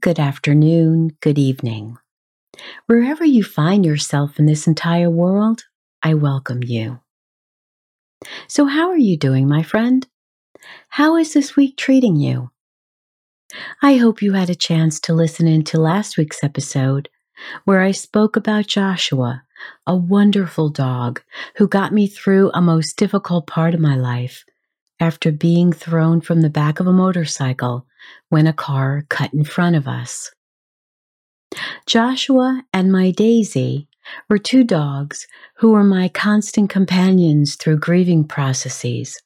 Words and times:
Good 0.00 0.20
afternoon, 0.20 1.16
good 1.20 1.38
evening. 1.38 1.96
Wherever 2.86 3.24
you 3.24 3.42
find 3.42 3.84
yourself 3.84 4.38
in 4.38 4.46
this 4.46 4.66
entire 4.66 5.10
world, 5.10 5.64
I 6.02 6.14
welcome 6.14 6.62
you. 6.62 7.00
So, 8.46 8.66
how 8.66 8.90
are 8.90 8.98
you 8.98 9.16
doing, 9.16 9.48
my 9.48 9.62
friend? 9.62 10.06
How 10.90 11.16
is 11.16 11.32
this 11.32 11.56
week 11.56 11.76
treating 11.76 12.16
you? 12.16 12.50
I 13.82 13.96
hope 13.96 14.22
you 14.22 14.34
had 14.34 14.50
a 14.50 14.54
chance 14.54 15.00
to 15.00 15.14
listen 15.14 15.48
in 15.48 15.64
to 15.64 15.80
last 15.80 16.16
week's 16.16 16.44
episode 16.44 17.08
where 17.64 17.80
I 17.80 17.90
spoke 17.90 18.36
about 18.36 18.66
Joshua, 18.66 19.42
a 19.86 19.96
wonderful 19.96 20.68
dog 20.68 21.22
who 21.56 21.66
got 21.66 21.92
me 21.92 22.06
through 22.06 22.50
a 22.52 22.60
most 22.60 22.96
difficult 22.96 23.46
part 23.46 23.74
of 23.74 23.80
my 23.80 23.96
life 23.96 24.44
after 25.00 25.32
being 25.32 25.72
thrown 25.72 26.20
from 26.20 26.42
the 26.42 26.50
back 26.50 26.78
of 26.78 26.86
a 26.86 26.92
motorcycle 26.92 27.87
when 28.28 28.46
a 28.46 28.52
car 28.52 29.04
cut 29.08 29.32
in 29.32 29.44
front 29.44 29.76
of 29.76 29.88
us. 29.88 30.30
Joshua 31.86 32.64
and 32.72 32.92
my 32.92 33.10
Daisy 33.10 33.88
were 34.28 34.38
two 34.38 34.64
dogs 34.64 35.26
who 35.56 35.72
were 35.72 35.84
my 35.84 36.08
constant 36.08 36.70
companions 36.70 37.56
through 37.56 37.78
grieving 37.78 38.24
processes, 38.24 39.20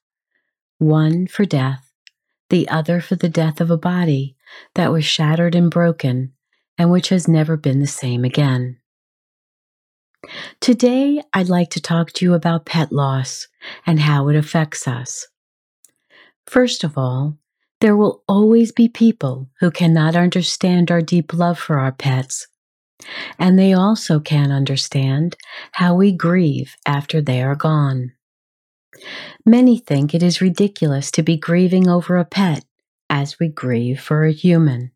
one 0.78 1.27
for 1.27 1.45
death, 1.45 1.93
the 2.50 2.69
other 2.69 3.00
for 3.00 3.17
the 3.17 3.28
death 3.28 3.60
of 3.60 3.71
a 3.71 3.78
body 3.78 4.37
that 4.75 4.93
was 4.93 5.04
shattered 5.04 5.54
and 5.54 5.71
broken 5.71 6.33
and 6.78 6.91
which 6.91 7.10
has 7.10 7.28
never 7.28 7.56
been 7.56 7.81
the 7.81 7.87
same 7.87 8.25
again. 8.25 8.78
Today, 10.60 11.22
I'd 11.33 11.49
like 11.49 11.71
to 11.71 11.81
talk 11.81 12.12
to 12.12 12.25
you 12.25 12.34
about 12.34 12.66
pet 12.66 12.93
loss 12.93 13.49
and 13.87 14.00
how 14.00 14.28
it 14.28 14.37
affects 14.37 14.87
us. 14.87 15.27
First 16.47 16.84
of 16.84 16.97
all, 16.97 17.39
there 17.82 17.97
will 17.97 18.22
always 18.28 18.70
be 18.70 18.88
people 18.88 19.50
who 19.59 19.69
cannot 19.69 20.15
understand 20.15 20.88
our 20.88 21.03
deep 21.03 21.34
love 21.34 21.59
for 21.59 21.81
our 21.81 21.91
pets, 21.91 22.47
and 23.41 23.59
they 23.59 23.72
also 23.72 24.20
can't 24.20 24.53
understand 24.53 25.37
how 25.72 25.92
we 25.92 26.12
grieve 26.12 26.76
after 26.87 27.21
they 27.21 27.42
are 27.42 27.56
gone. 27.56 28.12
Many 29.44 29.78
think 29.78 30.15
it 30.15 30.22
is 30.22 30.41
ridiculous 30.41 31.10
to 31.10 31.25
be 31.25 31.37
grieving 31.37 31.88
over 31.88 32.16
a 32.16 32.25
pet 32.25 32.65
as 33.10 33.41
we 33.41 33.48
grieve 33.48 34.00
for 34.00 34.25
a 34.25 34.32
human. 34.32 34.92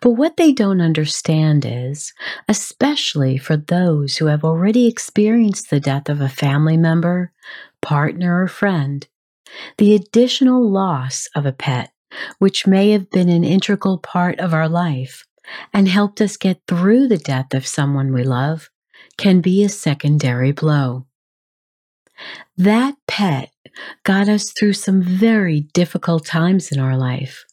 But 0.00 0.12
what 0.12 0.36
they 0.36 0.52
don't 0.52 0.80
understand 0.80 1.64
is, 1.66 2.12
especially 2.48 3.36
for 3.36 3.56
those 3.56 4.16
who 4.16 4.26
have 4.26 4.44
already 4.44 4.86
experienced 4.86 5.70
the 5.70 5.80
death 5.80 6.08
of 6.08 6.20
a 6.20 6.28
family 6.28 6.76
member, 6.76 7.32
partner, 7.82 8.44
or 8.44 8.48
friend, 8.48 9.08
the 9.78 9.94
additional 9.94 10.68
loss 10.68 11.28
of 11.34 11.46
a 11.46 11.52
pet, 11.52 11.92
which 12.38 12.66
may 12.66 12.90
have 12.90 13.10
been 13.10 13.28
an 13.28 13.44
integral 13.44 13.98
part 13.98 14.38
of 14.38 14.54
our 14.54 14.68
life 14.68 15.24
and 15.72 15.88
helped 15.88 16.20
us 16.20 16.36
get 16.36 16.60
through 16.68 17.08
the 17.08 17.18
death 17.18 17.54
of 17.54 17.66
someone 17.66 18.12
we 18.12 18.22
love, 18.22 18.68
can 19.16 19.40
be 19.40 19.64
a 19.64 19.68
secondary 19.68 20.52
blow. 20.52 21.06
That 22.56 22.94
pet 23.06 23.50
got 24.04 24.28
us 24.28 24.52
through 24.58 24.74
some 24.74 25.02
very 25.02 25.60
difficult 25.72 26.26
times 26.26 26.70
in 26.70 26.78
our 26.78 26.96
life. 26.96 27.44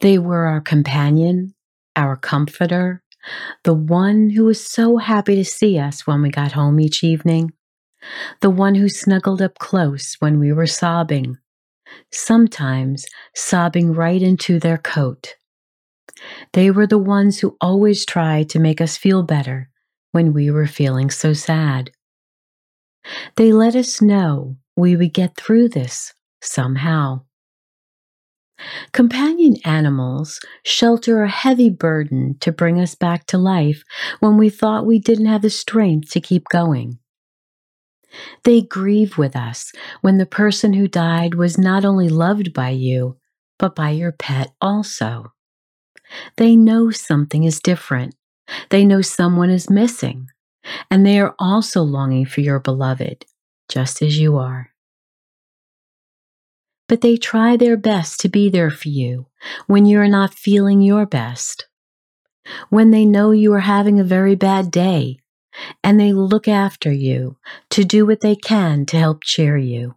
They 0.00 0.18
were 0.18 0.46
our 0.46 0.60
companion, 0.60 1.54
our 1.94 2.16
comforter, 2.16 3.02
the 3.64 3.74
one 3.74 4.30
who 4.30 4.44
was 4.44 4.64
so 4.64 4.98
happy 4.98 5.34
to 5.36 5.44
see 5.44 5.78
us 5.78 6.06
when 6.06 6.22
we 6.22 6.30
got 6.30 6.52
home 6.52 6.78
each 6.78 7.02
evening, 7.02 7.52
the 8.40 8.50
one 8.50 8.74
who 8.74 8.88
snuggled 8.88 9.42
up 9.42 9.58
close 9.58 10.16
when 10.18 10.38
we 10.38 10.52
were 10.52 10.66
sobbing, 10.66 11.36
sometimes 12.12 13.06
sobbing 13.34 13.92
right 13.92 14.22
into 14.22 14.58
their 14.58 14.78
coat. 14.78 15.34
They 16.52 16.70
were 16.70 16.86
the 16.86 16.98
ones 16.98 17.38
who 17.38 17.56
always 17.60 18.04
tried 18.04 18.48
to 18.50 18.58
make 18.58 18.80
us 18.80 18.96
feel 18.96 19.22
better 19.22 19.68
when 20.12 20.32
we 20.32 20.50
were 20.50 20.66
feeling 20.66 21.10
so 21.10 21.32
sad. 21.32 21.90
They 23.36 23.52
let 23.52 23.76
us 23.76 24.00
know 24.00 24.56
we 24.76 24.96
would 24.96 25.12
get 25.12 25.36
through 25.36 25.68
this 25.68 26.12
somehow. 26.42 27.22
Companion 28.92 29.56
animals 29.64 30.40
shelter 30.64 31.22
a 31.22 31.28
heavy 31.28 31.68
burden 31.68 32.36
to 32.40 32.50
bring 32.50 32.80
us 32.80 32.94
back 32.94 33.26
to 33.26 33.38
life 33.38 33.84
when 34.20 34.38
we 34.38 34.48
thought 34.48 34.86
we 34.86 34.98
didn't 34.98 35.26
have 35.26 35.42
the 35.42 35.50
strength 35.50 36.10
to 36.12 36.20
keep 36.20 36.48
going. 36.48 36.98
They 38.44 38.62
grieve 38.62 39.18
with 39.18 39.36
us 39.36 39.72
when 40.00 40.18
the 40.18 40.26
person 40.26 40.72
who 40.72 40.88
died 40.88 41.34
was 41.34 41.58
not 41.58 41.84
only 41.84 42.08
loved 42.08 42.52
by 42.52 42.70
you, 42.70 43.16
but 43.58 43.74
by 43.74 43.90
your 43.90 44.12
pet 44.12 44.52
also. 44.60 45.32
They 46.36 46.56
know 46.56 46.90
something 46.90 47.44
is 47.44 47.60
different. 47.60 48.14
They 48.70 48.84
know 48.84 49.02
someone 49.02 49.50
is 49.50 49.68
missing, 49.68 50.28
and 50.90 51.04
they 51.04 51.18
are 51.18 51.34
also 51.38 51.82
longing 51.82 52.26
for 52.26 52.40
your 52.40 52.60
beloved, 52.60 53.26
just 53.68 54.02
as 54.02 54.18
you 54.18 54.36
are. 54.36 54.70
But 56.88 57.00
they 57.00 57.16
try 57.16 57.56
their 57.56 57.76
best 57.76 58.20
to 58.20 58.28
be 58.28 58.48
there 58.48 58.70
for 58.70 58.88
you 58.88 59.26
when 59.66 59.86
you 59.86 59.98
are 59.98 60.08
not 60.08 60.34
feeling 60.34 60.80
your 60.80 61.04
best. 61.04 61.66
When 62.70 62.92
they 62.92 63.04
know 63.04 63.32
you 63.32 63.52
are 63.54 63.60
having 63.60 63.98
a 63.98 64.04
very 64.04 64.36
bad 64.36 64.70
day 64.70 65.18
and 65.82 65.98
they 65.98 66.12
look 66.12 66.48
after 66.48 66.92
you 66.92 67.36
to 67.70 67.84
do 67.84 68.06
what 68.06 68.20
they 68.20 68.36
can 68.36 68.86
to 68.86 68.98
help 68.98 69.22
cheer 69.22 69.56
you. 69.56 69.94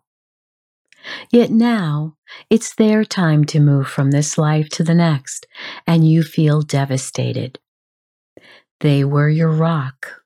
Yet 1.31 1.49
now 1.49 2.15
it's 2.49 2.75
their 2.75 3.03
time 3.05 3.45
to 3.45 3.59
move 3.59 3.87
from 3.87 4.11
this 4.11 4.37
life 4.37 4.69
to 4.69 4.83
the 4.83 4.93
next, 4.93 5.47
and 5.87 6.09
you 6.09 6.23
feel 6.23 6.61
devastated. 6.61 7.59
They 8.81 9.03
were 9.03 9.29
your 9.29 9.51
rock. 9.51 10.21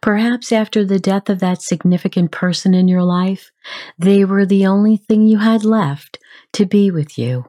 Perhaps 0.00 0.52
after 0.52 0.84
the 0.84 1.00
death 1.00 1.28
of 1.28 1.40
that 1.40 1.62
significant 1.62 2.30
person 2.30 2.74
in 2.74 2.86
your 2.86 3.02
life, 3.02 3.50
they 3.98 4.24
were 4.24 4.46
the 4.46 4.66
only 4.66 4.96
thing 4.96 5.26
you 5.26 5.38
had 5.38 5.64
left 5.64 6.18
to 6.52 6.64
be 6.64 6.90
with 6.90 7.18
you. 7.18 7.46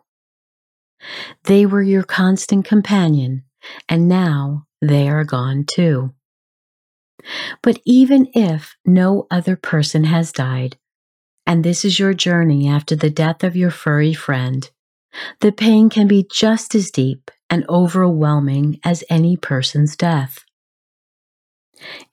They 1.43 1.65
were 1.65 1.83
your 1.83 2.03
constant 2.03 2.65
companion, 2.65 3.43
and 3.87 4.07
now 4.07 4.65
they 4.81 5.07
are 5.07 5.23
gone 5.23 5.65
too. 5.65 6.13
But 7.61 7.79
even 7.85 8.27
if 8.33 8.75
no 8.85 9.27
other 9.31 9.55
person 9.55 10.03
has 10.05 10.31
died, 10.31 10.77
and 11.47 11.63
this 11.63 11.85
is 11.85 11.99
your 11.99 12.13
journey 12.13 12.67
after 12.67 12.95
the 12.95 13.09
death 13.09 13.43
of 13.43 13.55
your 13.55 13.71
furry 13.71 14.13
friend, 14.13 14.69
the 15.39 15.51
pain 15.51 15.89
can 15.89 16.07
be 16.07 16.27
just 16.29 16.75
as 16.75 16.91
deep 16.91 17.31
and 17.49 17.65
overwhelming 17.69 18.79
as 18.83 19.03
any 19.09 19.37
person's 19.37 19.95
death. 19.95 20.43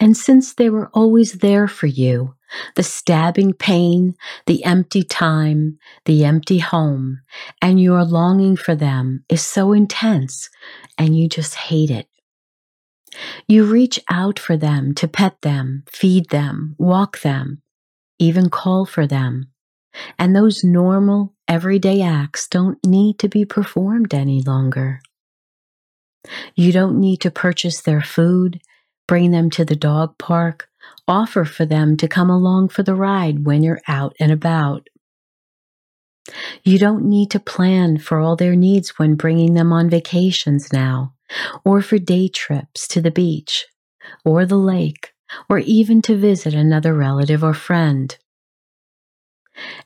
And 0.01 0.17
since 0.17 0.55
they 0.55 0.69
were 0.69 0.91
always 0.93 1.35
there 1.35 1.69
for 1.69 1.87
you, 1.87 2.35
the 2.75 2.83
stabbing 2.83 3.55
pain, 3.55 4.15
the 4.47 4.65
empty 4.65 5.03
time, 5.03 5.79
the 6.05 6.25
empty 6.25 6.59
home, 6.59 7.21
and 7.61 7.81
your 7.81 8.05
longing 8.05 8.57
for 8.57 8.75
them 8.75 9.25
is 9.29 9.43
so 9.43 9.73
intense 9.73 10.51
and 10.99 11.17
you 11.17 11.29
just 11.29 11.55
hate 11.55 11.91
it. 11.91 12.09
You 13.47 13.65
reach 13.65 14.01
out 14.11 14.39
for 14.39 14.57
them 14.57 14.95
to 14.95 15.09
pet 15.09 15.41
them, 15.43 15.85
feed 15.91 16.31
them, 16.31 16.75
walk 16.79 17.21
them, 17.21 17.63
even 18.19 18.51
call 18.51 18.87
for 18.87 19.07
them. 19.07 19.49
And 20.19 20.35
those 20.35 20.65
normal, 20.65 21.35
everyday 21.47 22.01
acts 22.01 22.49
don't 22.49 22.79
need 22.85 23.19
to 23.19 23.29
be 23.29 23.45
performed 23.45 24.15
any 24.15 24.43
longer. 24.43 25.03
You 26.55 26.73
don't 26.73 26.99
need 27.01 27.21
to 27.23 27.31
purchase 27.31 27.81
their 27.81 28.01
food, 28.01 28.61
bring 29.07 29.33
them 29.33 29.51
to 29.51 29.65
the 29.65 29.77
dog 29.77 30.17
park, 30.19 30.69
offer 31.07 31.45
for 31.45 31.67
them 31.67 31.97
to 31.99 32.09
come 32.09 32.31
along 32.31 32.69
for 32.69 32.83
the 32.83 32.95
ride 32.95 33.45
when 33.45 33.63
you're 33.63 33.83
out 33.87 34.15
and 34.19 34.33
about. 34.33 34.89
You 36.63 36.79
don't 36.79 37.05
need 37.05 37.33
to 37.33 37.41
plan 37.41 37.99
for 37.99 38.21
all 38.21 38.37
their 38.37 38.55
needs 38.55 38.99
when 38.99 39.17
bringing 39.17 39.55
them 39.55 39.73
on 39.73 39.91
vacations 39.91 40.73
now 40.73 41.15
or 41.65 41.83
for 41.83 41.99
day 41.99 42.29
trips 42.29 42.87
to 42.89 43.01
the 43.01 43.11
beach 43.11 43.67
or 44.25 44.45
the 44.45 44.57
lake, 44.57 45.13
or 45.49 45.59
even 45.59 46.03
to 46.03 46.17
visit 46.17 46.55
another 46.55 46.95
relative 46.95 47.43
or 47.43 47.55
friend. 47.55 48.17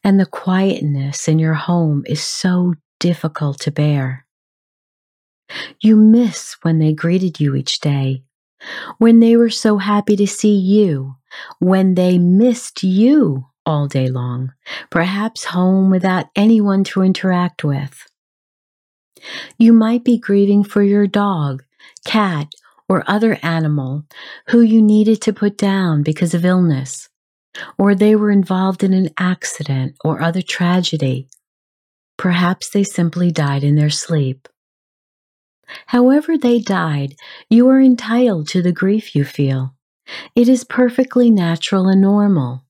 And 0.02 0.18
the 0.18 0.26
quietness 0.26 1.28
in 1.28 1.38
your 1.38 1.54
home 1.54 2.04
is 2.06 2.22
so 2.22 2.74
difficult 3.00 3.60
to 3.60 3.70
bear. 3.70 4.26
You 5.80 5.96
miss 5.96 6.56
when 6.62 6.78
they 6.78 6.92
greeted 6.92 7.40
you 7.40 7.54
each 7.54 7.80
day, 7.80 8.24
when 8.98 9.20
they 9.20 9.36
were 9.36 9.50
so 9.50 9.78
happy 9.78 10.16
to 10.16 10.26
see 10.26 10.56
you, 10.56 11.16
when 11.58 11.94
they 11.94 12.18
missed 12.18 12.82
you 12.82 13.46
all 13.64 13.86
day 13.86 14.08
long, 14.08 14.52
perhaps 14.90 15.44
home 15.44 15.90
without 15.90 16.26
anyone 16.34 16.84
to 16.84 17.02
interact 17.02 17.64
with. 17.64 18.06
You 19.58 19.72
might 19.72 20.04
be 20.04 20.18
grieving 20.18 20.64
for 20.64 20.82
your 20.82 21.06
dog, 21.06 21.64
cat, 22.04 22.48
or 22.88 23.02
other 23.06 23.38
animal 23.42 24.04
who 24.48 24.60
you 24.60 24.80
needed 24.82 25.20
to 25.22 25.32
put 25.32 25.56
down 25.58 26.02
because 26.02 26.34
of 26.34 26.44
illness, 26.44 27.08
or 27.78 27.94
they 27.94 28.14
were 28.14 28.30
involved 28.30 28.84
in 28.84 28.92
an 28.92 29.10
accident 29.18 29.96
or 30.04 30.22
other 30.22 30.42
tragedy. 30.42 31.28
Perhaps 32.16 32.70
they 32.70 32.84
simply 32.84 33.30
died 33.30 33.64
in 33.64 33.74
their 33.74 33.90
sleep. 33.90 34.48
However, 35.86 36.38
they 36.38 36.60
died, 36.60 37.16
you 37.50 37.68
are 37.68 37.80
entitled 37.80 38.48
to 38.48 38.62
the 38.62 38.72
grief 38.72 39.16
you 39.16 39.24
feel. 39.24 39.74
It 40.34 40.48
is 40.48 40.62
perfectly 40.64 41.30
natural 41.30 41.88
and 41.88 42.00
normal. 42.00 42.64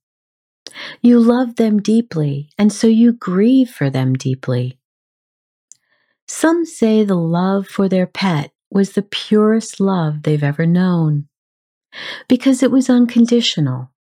You 1.02 1.20
love 1.20 1.56
them 1.56 1.80
deeply, 1.80 2.48
and 2.58 2.72
so 2.72 2.86
you 2.86 3.12
grieve 3.12 3.70
for 3.70 3.90
them 3.90 4.14
deeply. 4.14 4.78
Some 6.28 6.64
say 6.64 7.04
the 7.04 7.14
love 7.14 7.66
for 7.66 7.88
their 7.88 8.06
pet 8.06 8.52
was 8.70 8.92
the 8.92 9.02
purest 9.02 9.80
love 9.80 10.22
they've 10.22 10.42
ever 10.42 10.66
known 10.66 11.28
because 12.28 12.62
it 12.62 12.70
was 12.70 12.90
unconditional 12.90 13.90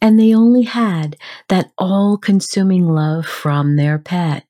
and 0.00 0.18
they 0.18 0.34
only 0.34 0.62
had 0.62 1.16
that 1.48 1.70
all 1.78 2.16
consuming 2.16 2.88
love 2.88 3.26
from 3.26 3.76
their 3.76 3.98
pet. 3.98 4.44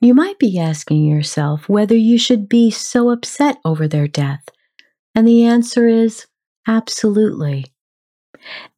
You 0.00 0.14
might 0.14 0.38
be 0.38 0.58
asking 0.58 1.04
yourself 1.04 1.68
whether 1.68 1.96
you 1.96 2.18
should 2.18 2.48
be 2.48 2.70
so 2.70 3.10
upset 3.10 3.58
over 3.64 3.88
their 3.88 4.08
death, 4.08 4.44
and 5.14 5.26
the 5.26 5.44
answer 5.44 5.86
is 5.86 6.26
absolutely. 6.66 7.66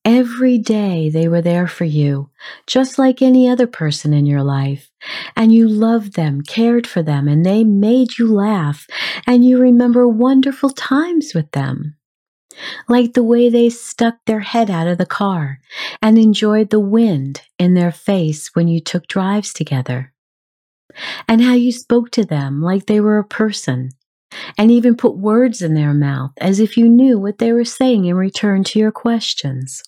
Every 0.05 0.59
day 0.59 1.09
they 1.09 1.29
were 1.29 1.41
there 1.41 1.67
for 1.67 1.85
you, 1.85 2.31
just 2.67 2.99
like 2.99 3.23
any 3.23 3.49
other 3.49 3.67
person 3.67 4.13
in 4.13 4.27
your 4.27 4.43
life. 4.43 4.91
And 5.35 5.53
you 5.53 5.69
loved 5.69 6.15
them, 6.15 6.43
cared 6.43 6.87
for 6.87 7.03
them, 7.03 7.27
and 7.27 7.45
they 7.45 7.65
made 7.65 8.19
you 8.19 8.33
laugh, 8.33 8.87
and 9.27 9.45
you 9.45 9.59
remember 9.59 10.07
wonderful 10.07 10.71
times 10.71 11.33
with 11.35 11.51
them. 11.53 11.97
Like 12.89 13.15
the 13.15 13.25
way 13.25 13.49
they 13.49 13.71
stuck 13.71 14.17
their 14.27 14.41
head 14.41 14.71
out 14.71 14.87
of 14.87 14.99
the 14.99 15.07
car 15.07 15.61
and 16.01 16.19
enjoyed 16.19 16.71
the 16.71 16.81
wind 16.81 17.43
in 17.59 17.75
their 17.75 17.93
face 17.93 18.55
when 18.55 18.69
you 18.69 18.81
took 18.81 19.07
drives 19.07 19.53
together. 19.53 20.13
And 21.27 21.43
how 21.43 21.55
you 21.55 21.73
spoke 21.73 22.11
to 22.13 22.25
them 22.25 22.63
like 22.63 22.87
they 22.87 23.01
were 23.01 23.19
a 23.19 23.25
person 23.25 23.91
and 24.57 24.71
even 24.71 24.97
put 24.97 25.17
words 25.17 25.63
in 25.63 25.75
their 25.75 25.95
mouth 25.95 26.33
as 26.39 26.61
if 26.61 26.77
you 26.77 26.89
knew 26.89 27.19
what 27.19 27.39
they 27.39 27.53
were 27.53 27.65
saying 27.65 28.05
in 28.05 28.17
return 28.17 28.65
to 28.65 28.79
your 28.79 28.93
questions. 28.93 29.83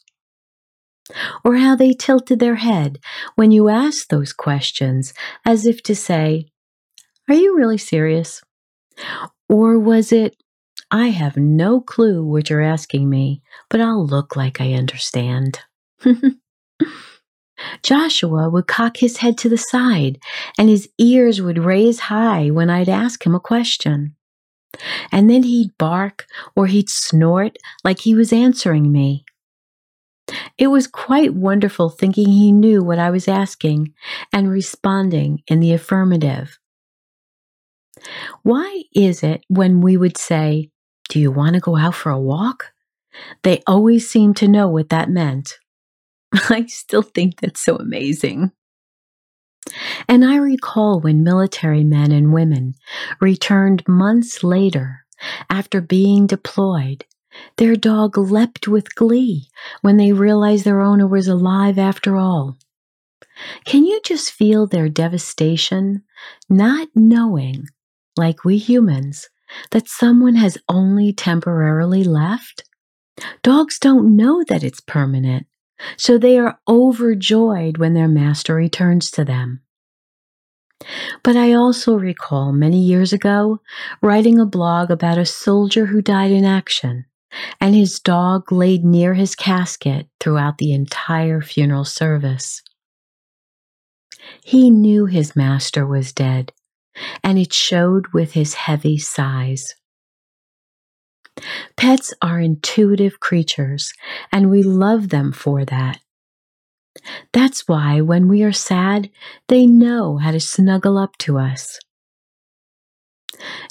Or 1.44 1.56
how 1.56 1.76
they 1.76 1.92
tilted 1.92 2.40
their 2.40 2.56
head 2.56 2.98
when 3.36 3.52
you 3.52 3.68
asked 3.68 4.10
those 4.10 4.32
questions 4.32 5.14
as 5.44 5.64
if 5.64 5.82
to 5.84 5.94
say, 5.94 6.46
Are 7.28 7.34
you 7.34 7.56
really 7.56 7.78
serious? 7.78 8.42
Or 9.48 9.78
was 9.78 10.10
it, 10.10 10.36
I 10.90 11.08
have 11.08 11.36
no 11.36 11.80
clue 11.80 12.24
what 12.24 12.50
you're 12.50 12.62
asking 12.62 13.08
me, 13.08 13.42
but 13.70 13.80
I'll 13.80 14.04
look 14.04 14.36
like 14.36 14.60
I 14.60 14.72
understand. 14.72 15.60
Joshua 17.82 18.50
would 18.50 18.66
cock 18.66 18.98
his 18.98 19.18
head 19.18 19.38
to 19.38 19.48
the 19.48 19.58
side 19.58 20.18
and 20.58 20.68
his 20.68 20.88
ears 20.98 21.40
would 21.40 21.58
raise 21.58 22.00
high 22.00 22.50
when 22.50 22.70
I'd 22.70 22.88
ask 22.88 23.24
him 23.24 23.34
a 23.34 23.40
question. 23.40 24.14
And 25.12 25.30
then 25.30 25.42
he'd 25.42 25.76
bark 25.78 26.26
or 26.54 26.66
he'd 26.66 26.88
snort 26.88 27.56
like 27.84 28.00
he 28.00 28.14
was 28.14 28.32
answering 28.32 28.92
me. 28.92 29.24
It 30.58 30.68
was 30.68 30.86
quite 30.86 31.34
wonderful 31.34 31.88
thinking 31.88 32.28
he 32.28 32.50
knew 32.50 32.82
what 32.82 32.98
I 32.98 33.10
was 33.10 33.28
asking 33.28 33.94
and 34.32 34.50
responding 34.50 35.42
in 35.46 35.60
the 35.60 35.72
affirmative. 35.72 36.58
Why 38.42 38.82
is 38.94 39.22
it 39.22 39.44
when 39.48 39.80
we 39.80 39.96
would 39.96 40.16
say, 40.16 40.70
Do 41.08 41.20
you 41.20 41.30
want 41.30 41.54
to 41.54 41.60
go 41.60 41.76
out 41.76 41.94
for 41.94 42.10
a 42.10 42.20
walk? 42.20 42.72
They 43.42 43.62
always 43.66 44.08
seemed 44.08 44.36
to 44.38 44.48
know 44.48 44.68
what 44.68 44.90
that 44.90 45.08
meant. 45.08 45.54
I 46.50 46.66
still 46.66 47.02
think 47.02 47.40
that's 47.40 47.64
so 47.64 47.76
amazing. 47.76 48.50
And 50.08 50.24
I 50.24 50.36
recall 50.36 51.00
when 51.00 51.24
military 51.24 51.84
men 51.84 52.12
and 52.12 52.32
women 52.32 52.74
returned 53.20 53.86
months 53.88 54.44
later 54.44 55.04
after 55.50 55.80
being 55.80 56.26
deployed, 56.26 57.04
their 57.56 57.76
dog 57.76 58.16
leapt 58.16 58.68
with 58.68 58.94
glee 58.94 59.48
when 59.82 59.96
they 59.96 60.12
realized 60.12 60.64
their 60.64 60.80
owner 60.80 61.06
was 61.06 61.28
alive 61.28 61.78
after 61.78 62.16
all. 62.16 62.58
Can 63.64 63.84
you 63.84 64.00
just 64.04 64.32
feel 64.32 64.66
their 64.66 64.88
devastation, 64.88 66.02
not 66.48 66.88
knowing, 66.94 67.66
like 68.16 68.44
we 68.44 68.56
humans, 68.56 69.28
that 69.72 69.88
someone 69.88 70.36
has 70.36 70.56
only 70.68 71.12
temporarily 71.12 72.02
left? 72.04 72.64
Dogs 73.42 73.78
don't 73.78 74.16
know 74.16 74.44
that 74.48 74.62
it's 74.62 74.80
permanent. 74.80 75.46
So 75.96 76.18
they 76.18 76.38
are 76.38 76.58
overjoyed 76.68 77.78
when 77.78 77.94
their 77.94 78.08
master 78.08 78.54
returns 78.54 79.10
to 79.12 79.24
them. 79.24 79.60
But 81.22 81.36
I 81.36 81.52
also 81.54 81.96
recall 81.96 82.52
many 82.52 82.80
years 82.80 83.12
ago 83.12 83.60
writing 84.02 84.38
a 84.38 84.46
blog 84.46 84.90
about 84.90 85.18
a 85.18 85.26
soldier 85.26 85.86
who 85.86 86.02
died 86.02 86.30
in 86.30 86.44
action, 86.44 87.06
and 87.60 87.74
his 87.74 87.98
dog 87.98 88.52
laid 88.52 88.84
near 88.84 89.14
his 89.14 89.34
casket 89.34 90.06
throughout 90.20 90.58
the 90.58 90.72
entire 90.72 91.40
funeral 91.40 91.84
service. 91.84 92.62
He 94.44 94.70
knew 94.70 95.06
his 95.06 95.34
master 95.36 95.86
was 95.86 96.12
dead, 96.12 96.52
and 97.22 97.38
it 97.38 97.52
showed 97.52 98.08
with 98.08 98.32
his 98.32 98.54
heavy 98.54 98.98
sighs. 98.98 99.74
Pets 101.76 102.14
are 102.22 102.40
intuitive 102.40 103.20
creatures, 103.20 103.92
and 104.32 104.50
we 104.50 104.62
love 104.62 105.08
them 105.08 105.32
for 105.32 105.64
that. 105.64 106.00
That's 107.32 107.68
why 107.68 108.00
when 108.00 108.28
we 108.28 108.42
are 108.42 108.52
sad, 108.52 109.10
they 109.48 109.66
know 109.66 110.16
how 110.16 110.30
to 110.30 110.40
snuggle 110.40 110.98
up 110.98 111.16
to 111.18 111.38
us. 111.38 111.78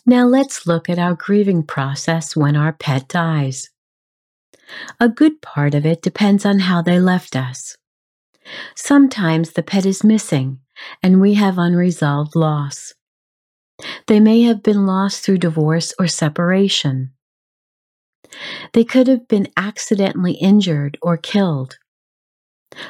Now 0.06 0.26
let's 0.26 0.68
look 0.68 0.90
at 0.90 1.00
our 1.00 1.16
grieving 1.16 1.64
process 1.64 2.36
when 2.36 2.56
our 2.56 2.74
pet 2.74 3.08
dies. 3.08 3.70
A 5.00 5.10
good 5.10 5.42
part 5.42 5.74
of 5.74 5.86
it 5.86 6.02
depends 6.02 6.46
on 6.46 6.60
how 6.60 6.82
they 6.82 7.00
left 7.00 7.36
us. 7.36 7.76
Sometimes 8.76 9.52
the 9.52 9.64
pet 9.64 9.86
is 9.86 10.04
missing 10.04 10.60
and 11.02 11.20
we 11.20 11.34
have 11.34 11.58
unresolved 11.58 12.36
loss. 12.36 12.94
They 14.08 14.20
may 14.20 14.44
have 14.44 14.62
been 14.64 14.86
lost 14.86 15.24
through 15.24 15.40
divorce 15.40 15.94
or 16.00 16.08
separation. 16.08 17.12
They 18.74 18.84
could 18.84 19.08
have 19.08 19.28
been 19.28 19.48
accidentally 19.58 20.34
injured 20.34 20.98
or 21.02 21.18
killed, 21.18 21.78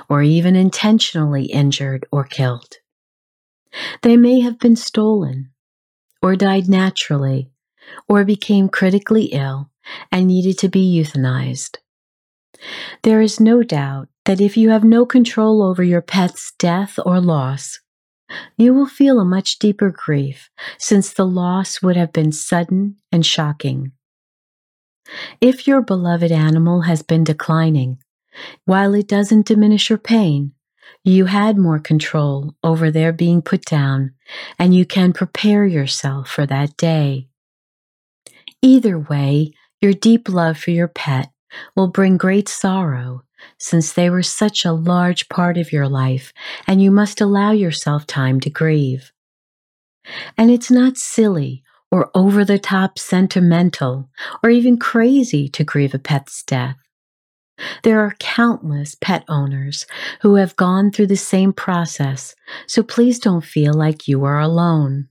or 0.10 0.24
even 0.24 0.56
intentionally 0.56 1.46
injured 1.46 2.06
or 2.12 2.24
killed. 2.24 2.77
They 4.01 4.18
may 4.18 4.39
have 4.39 4.60
been 4.60 4.75
stolen, 4.75 5.51
or 6.22 6.36
died 6.36 6.68
naturally, 6.68 7.51
or 8.08 8.24
became 8.24 8.70
critically 8.70 9.25
ill 9.25 9.70
and 10.12 10.27
needed 10.27 10.58
to 10.60 10.70
be 10.70 11.00
euthanized. 11.00 11.77
There 13.04 13.22
is 13.22 13.39
no 13.39 13.63
doubt 13.63 14.08
that 14.25 14.42
if 14.42 14.58
you 14.58 14.70
have 14.70 14.84
no 14.84 15.06
control 15.06 15.62
over 15.62 15.84
your 15.84 16.01
pet's 16.01 16.54
death 16.58 16.98
or 17.06 17.20
loss, 17.20 17.80
you 18.58 18.74
will 18.74 18.88
feel 18.88 19.20
a 19.20 19.25
much 19.25 19.60
deeper 19.60 19.92
grief 19.92 20.50
since 20.80 21.13
the 21.13 21.25
loss 21.25 21.82
would 21.82 21.96
have 21.96 22.12
been 22.12 22.32
sudden 22.32 22.98
and 23.12 23.25
shocking. 23.25 23.92
If 25.42 25.68
your 25.68 25.82
beloved 25.82 26.32
animal 26.32 26.82
has 26.82 27.02
been 27.02 27.24
declining, 27.24 28.00
while 28.66 28.94
it 28.94 29.08
doesn't 29.08 29.46
diminish 29.46 29.90
your 29.90 30.00
pain, 30.00 30.54
you 31.04 31.26
had 31.26 31.58
more 31.58 31.80
control 31.80 32.56
over 32.64 32.90
their 32.90 33.14
being 33.14 33.42
put 33.42 33.66
down, 33.66 34.14
and 34.58 34.74
you 34.74 34.86
can 34.86 35.14
prepare 35.14 35.66
yourself 35.66 36.30
for 36.30 36.46
that 36.46 36.76
day. 36.78 37.28
Either 38.62 38.98
way, 38.98 39.54
your 39.82 39.94
deep 39.94 40.28
love 40.28 40.58
for 40.58 40.72
your 40.72 40.88
pet 40.88 41.32
will 41.76 41.88
bring 41.88 42.18
great 42.18 42.50
sorrow 42.50 43.22
since 43.60 43.94
they 43.94 44.10
were 44.10 44.24
such 44.24 44.66
a 44.66 44.72
large 44.72 45.30
part 45.30 45.58
of 45.58 45.72
your 45.72 45.88
life 45.88 46.34
and 46.66 46.82
you 46.82 46.90
must 46.90 47.22
allow 47.22 47.52
yourself 47.52 48.08
time 48.08 48.40
to 48.40 48.50
grieve. 48.50 49.12
And 50.38 50.50
it's 50.50 50.72
not 50.72 50.98
silly 50.98 51.64
or 51.96 52.12
over 52.14 52.44
the 52.44 52.60
top 52.60 53.00
sentimental 53.00 54.10
or 54.44 54.50
even 54.50 54.78
crazy 54.78 55.48
to 55.48 55.64
grieve 55.64 55.94
a 55.94 55.98
pet's 55.98 56.44
death. 56.44 56.75
There 57.84 58.02
are 58.02 58.18
countless 58.20 58.96
pet 59.00 59.24
owners 59.30 59.86
who 60.22 60.36
have 60.36 60.58
gone 60.58 60.92
through 60.92 61.08
the 61.08 61.16
same 61.16 61.54
process, 61.54 62.36
so 62.68 62.84
please 62.84 63.18
don't 63.18 63.46
feel 63.46 63.74
like 63.74 64.10
you 64.10 64.25
are 64.25 64.42
alone. 64.42 65.08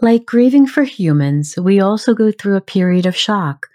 Like 0.00 0.24
grieving 0.24 0.66
for 0.66 0.84
humans, 0.84 1.58
we 1.58 1.78
also 1.78 2.14
go 2.14 2.32
through 2.32 2.56
a 2.56 2.62
period 2.62 3.04
of 3.04 3.14
shock 3.14 3.66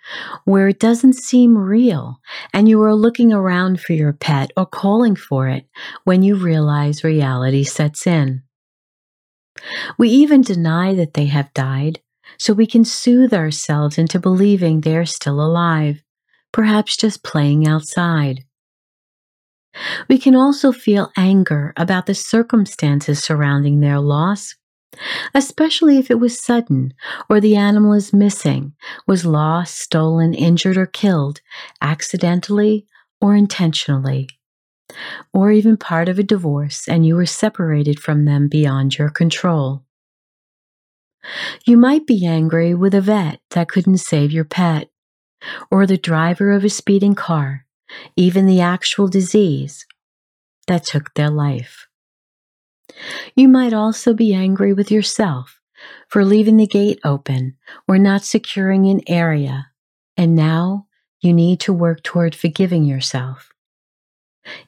where 0.45 0.67
it 0.67 0.79
doesn't 0.79 1.13
seem 1.13 1.55
real 1.55 2.19
and 2.53 2.67
you 2.67 2.81
are 2.81 2.95
looking 2.95 3.31
around 3.31 3.81
for 3.81 3.93
your 3.93 4.13
pet 4.13 4.49
or 4.57 4.65
calling 4.65 5.15
for 5.15 5.47
it 5.47 5.67
when 6.05 6.23
you 6.23 6.37
realize 6.37 7.03
reality 7.03 7.63
sets 7.63 8.07
in. 8.07 8.41
We 9.97 10.09
even 10.09 10.41
deny 10.41 10.93
that 10.95 11.13
they 11.13 11.25
have 11.27 11.53
died 11.53 11.99
so 12.37 12.53
we 12.53 12.67
can 12.67 12.85
soothe 12.85 13.33
ourselves 13.33 13.97
into 13.97 14.19
believing 14.19 14.81
they're 14.81 15.05
still 15.05 15.41
alive, 15.41 16.01
perhaps 16.51 16.97
just 16.97 17.23
playing 17.23 17.67
outside. 17.67 18.45
We 20.09 20.17
can 20.17 20.35
also 20.35 20.71
feel 20.71 21.11
anger 21.15 21.73
about 21.77 22.05
the 22.05 22.15
circumstances 22.15 23.23
surrounding 23.23 23.79
their 23.79 23.99
loss 23.99 24.55
especially 25.33 25.97
if 25.97 26.11
it 26.11 26.19
was 26.19 26.43
sudden 26.43 26.93
or 27.29 27.39
the 27.39 27.55
animal 27.55 27.93
is 27.93 28.13
missing, 28.13 28.73
was 29.07 29.25
lost, 29.25 29.77
stolen, 29.77 30.33
injured, 30.33 30.77
or 30.77 30.85
killed 30.85 31.41
accidentally 31.81 32.85
or 33.21 33.35
intentionally, 33.35 34.27
or 35.33 35.51
even 35.51 35.77
part 35.77 36.09
of 36.09 36.19
a 36.19 36.23
divorce 36.23 36.87
and 36.87 37.05
you 37.05 37.15
were 37.15 37.25
separated 37.25 37.99
from 37.99 38.25
them 38.25 38.47
beyond 38.47 38.97
your 38.97 39.09
control. 39.09 39.83
You 41.65 41.77
might 41.77 42.07
be 42.07 42.25
angry 42.25 42.73
with 42.73 42.93
a 42.93 43.01
vet 43.01 43.41
that 43.51 43.69
couldn't 43.69 43.97
save 43.97 44.31
your 44.31 44.45
pet, 44.45 44.89
or 45.69 45.85
the 45.85 45.97
driver 45.97 46.51
of 46.51 46.63
a 46.63 46.69
speeding 46.69 47.15
car, 47.15 47.65
even 48.15 48.45
the 48.45 48.61
actual 48.61 49.07
disease 49.07 49.85
that 50.67 50.83
took 50.83 51.13
their 51.13 51.29
life. 51.29 51.87
You 53.35 53.47
might 53.47 53.73
also 53.73 54.13
be 54.13 54.33
angry 54.33 54.73
with 54.73 54.91
yourself 54.91 55.59
for 56.07 56.25
leaving 56.25 56.57
the 56.57 56.67
gate 56.67 56.99
open 57.03 57.57
or 57.87 57.97
not 57.97 58.23
securing 58.23 58.87
an 58.87 59.01
area, 59.07 59.67
and 60.17 60.35
now 60.35 60.87
you 61.21 61.33
need 61.33 61.59
to 61.61 61.73
work 61.73 62.03
toward 62.03 62.35
forgiving 62.35 62.83
yourself. 62.83 63.50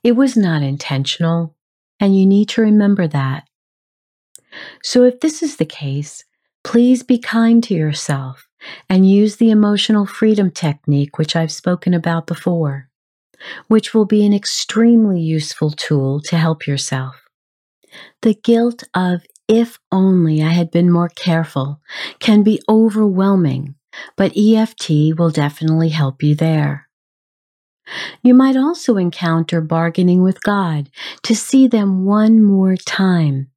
It 0.03 0.13
was 0.13 0.37
not 0.37 0.61
intentional, 0.61 1.55
and 1.99 2.17
you 2.17 2.25
need 2.25 2.49
to 2.49 2.61
remember 2.61 3.07
that. 3.07 3.47
So, 4.83 5.03
if 5.03 5.19
this 5.19 5.41
is 5.41 5.57
the 5.57 5.65
case, 5.65 6.25
please 6.63 7.03
be 7.03 7.17
kind 7.17 7.63
to 7.63 7.73
yourself 7.73 8.47
and 8.89 9.09
use 9.09 9.37
the 9.37 9.49
emotional 9.49 10.05
freedom 10.05 10.51
technique, 10.51 11.17
which 11.17 11.35
I've 11.35 11.51
spoken 11.51 11.93
about 11.93 12.27
before, 12.27 12.89
which 13.67 13.93
will 13.93 14.05
be 14.05 14.25
an 14.25 14.33
extremely 14.33 15.19
useful 15.19 15.71
tool 15.71 16.21
to 16.21 16.37
help 16.37 16.67
yourself. 16.67 17.21
The 18.21 18.33
guilt 18.33 18.83
of, 18.93 19.23
if 19.47 19.79
only 19.91 20.41
I 20.41 20.49
had 20.49 20.71
been 20.71 20.91
more 20.91 21.09
careful, 21.09 21.81
can 22.19 22.43
be 22.43 22.61
overwhelming, 22.69 23.75
but 24.15 24.37
EFT 24.37 25.17
will 25.17 25.29
definitely 25.29 25.89
help 25.89 26.23
you 26.23 26.35
there. 26.35 26.87
You 28.21 28.33
might 28.33 28.55
also 28.55 28.97
encounter 28.97 29.61
bargaining 29.61 30.23
with 30.23 30.41
God 30.43 30.89
to 31.23 31.35
see 31.35 31.67
them 31.67 32.05
one 32.05 32.41
more 32.43 32.75
time. 32.75 33.49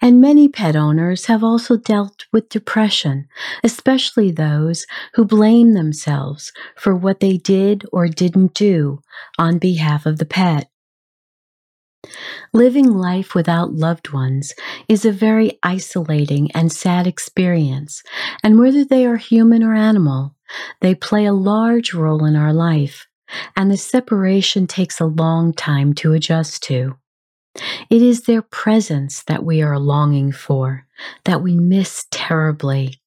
And 0.00 0.20
many 0.20 0.48
pet 0.48 0.74
owners 0.74 1.26
have 1.26 1.44
also 1.44 1.76
dealt 1.76 2.26
with 2.32 2.48
depression, 2.48 3.28
especially 3.62 4.32
those 4.32 4.84
who 5.14 5.24
blame 5.24 5.74
themselves 5.74 6.52
for 6.76 6.94
what 6.94 7.20
they 7.20 7.36
did 7.36 7.86
or 7.92 8.08
didn't 8.08 8.54
do 8.54 9.00
on 9.38 9.58
behalf 9.58 10.06
of 10.06 10.18
the 10.18 10.26
pet. 10.26 10.68
Living 12.52 12.90
life 12.92 13.34
without 13.34 13.74
loved 13.74 14.12
ones 14.12 14.54
is 14.88 15.04
a 15.04 15.12
very 15.12 15.58
isolating 15.62 16.50
and 16.52 16.72
sad 16.72 17.06
experience, 17.06 18.02
and 18.42 18.58
whether 18.58 18.84
they 18.84 19.04
are 19.04 19.18
human 19.18 19.62
or 19.62 19.74
animal, 19.74 20.34
they 20.80 20.94
play 20.94 21.26
a 21.26 21.32
large 21.32 21.92
role 21.94 22.24
in 22.24 22.34
our 22.34 22.52
life, 22.52 23.06
and 23.56 23.70
the 23.70 23.76
separation 23.76 24.66
takes 24.66 25.00
a 25.00 25.06
long 25.06 25.52
time 25.52 25.92
to 25.94 26.12
adjust 26.12 26.62
to. 26.64 26.96
It 27.88 28.02
is 28.02 28.22
their 28.22 28.42
presence 28.42 29.22
that 29.24 29.44
we 29.44 29.62
are 29.62 29.78
longing 29.78 30.32
for, 30.32 30.86
that 31.24 31.42
we 31.42 31.54
miss 31.54 32.06
terribly. 32.10 33.00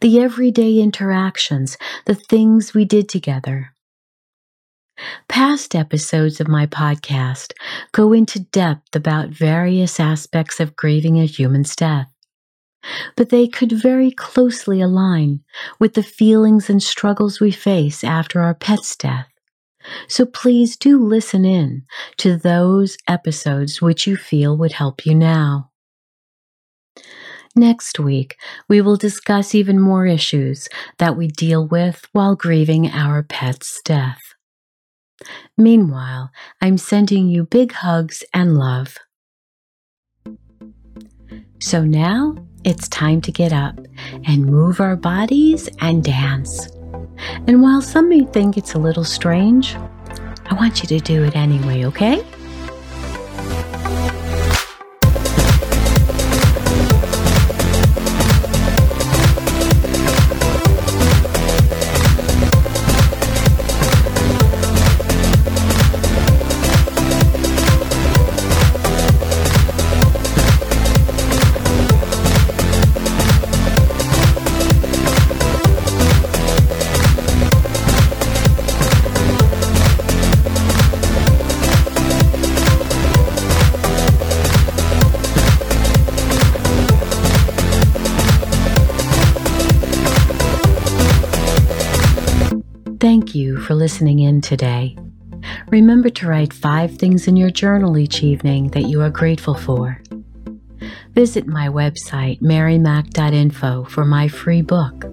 The 0.00 0.20
everyday 0.20 0.78
interactions, 0.78 1.78
the 2.04 2.14
things 2.14 2.74
we 2.74 2.84
did 2.84 3.08
together, 3.08 3.72
Past 5.28 5.74
episodes 5.76 6.40
of 6.40 6.48
my 6.48 6.66
podcast 6.66 7.52
go 7.92 8.12
into 8.12 8.40
depth 8.40 8.96
about 8.96 9.28
various 9.28 10.00
aspects 10.00 10.58
of 10.58 10.74
grieving 10.74 11.20
a 11.20 11.24
human's 11.24 11.76
death, 11.76 12.08
but 13.18 13.30
they 13.30 13.48
could 13.48 13.72
very 13.72 14.12
closely 14.12 14.80
align 14.80 15.40
with 15.80 15.94
the 15.94 16.04
feelings 16.04 16.70
and 16.70 16.80
struggles 16.80 17.40
we 17.40 17.50
face 17.50 18.04
after 18.04 18.40
our 18.40 18.54
pet's 18.54 18.94
death. 18.94 19.26
So 20.06 20.24
please 20.24 20.76
do 20.76 21.04
listen 21.04 21.44
in 21.44 21.82
to 22.18 22.36
those 22.36 22.96
episodes 23.08 23.82
which 23.82 24.06
you 24.06 24.16
feel 24.16 24.56
would 24.56 24.70
help 24.70 25.04
you 25.04 25.16
now. 25.16 25.72
Next 27.56 27.98
week, 27.98 28.36
we 28.68 28.80
will 28.80 28.96
discuss 28.96 29.52
even 29.52 29.80
more 29.80 30.06
issues 30.06 30.68
that 30.98 31.16
we 31.16 31.26
deal 31.26 31.66
with 31.66 32.06
while 32.12 32.36
grieving 32.36 32.88
our 32.88 33.24
pet's 33.24 33.80
death. 33.84 34.20
Meanwhile, 35.56 36.30
I'm 36.60 36.78
sending 36.78 37.26
you 37.28 37.46
big 37.46 37.72
hugs 37.72 38.22
and 38.32 38.56
love. 38.56 38.96
So 41.58 41.84
now 41.84 42.47
it's 42.64 42.88
time 42.88 43.20
to 43.22 43.32
get 43.32 43.52
up 43.52 43.78
and 44.26 44.46
move 44.46 44.80
our 44.80 44.96
bodies 44.96 45.68
and 45.80 46.02
dance. 46.02 46.68
And 47.46 47.62
while 47.62 47.82
some 47.82 48.08
may 48.08 48.24
think 48.24 48.56
it's 48.56 48.74
a 48.74 48.78
little 48.78 49.04
strange, 49.04 49.76
I 50.46 50.54
want 50.54 50.82
you 50.82 50.88
to 50.88 51.00
do 51.00 51.24
it 51.24 51.36
anyway, 51.36 51.84
okay? 51.84 52.24
Listening 93.88 94.18
in 94.18 94.42
today. 94.42 94.94
Remember 95.70 96.10
to 96.10 96.28
write 96.28 96.52
five 96.52 96.98
things 96.98 97.26
in 97.26 97.36
your 97.36 97.48
journal 97.48 97.96
each 97.96 98.22
evening 98.22 98.68
that 98.72 98.82
you 98.82 99.00
are 99.00 99.08
grateful 99.08 99.54
for. 99.54 99.98
Visit 101.14 101.46
my 101.46 101.68
website, 101.68 102.38
marymac.info, 102.42 103.84
for 103.84 104.04
my 104.04 104.28
free 104.28 104.60
book. 104.60 105.06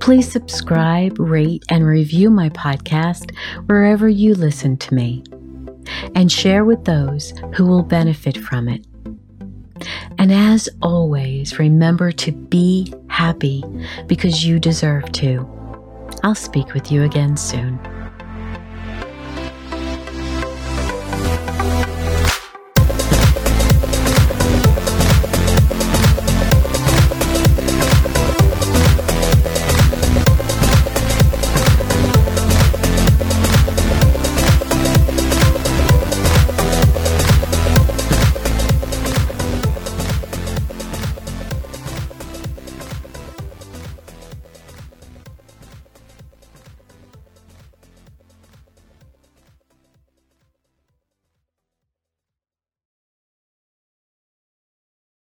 Please 0.00 0.28
subscribe, 0.28 1.16
rate, 1.20 1.62
and 1.68 1.86
review 1.86 2.30
my 2.30 2.48
podcast 2.48 3.30
wherever 3.66 4.08
you 4.08 4.34
listen 4.34 4.76
to 4.78 4.92
me, 4.92 5.22
and 6.16 6.32
share 6.32 6.64
with 6.64 6.84
those 6.84 7.32
who 7.54 7.64
will 7.64 7.84
benefit 7.84 8.36
from 8.36 8.68
it. 8.68 8.84
And 10.18 10.32
as 10.32 10.68
always, 10.82 11.60
remember 11.60 12.10
to 12.10 12.32
be 12.32 12.92
happy 13.06 13.62
because 14.08 14.44
you 14.44 14.58
deserve 14.58 15.12
to. 15.12 15.61
I'll 16.24 16.36
speak 16.36 16.72
with 16.72 16.92
you 16.92 17.02
again 17.02 17.36
soon. 17.36 17.80